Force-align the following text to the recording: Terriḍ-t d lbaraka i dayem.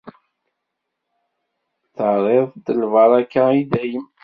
Terriḍ-t 1.95 2.55
d 2.75 2.77
lbaraka 2.81 3.43
i 3.59 3.63
dayem. 3.71 4.07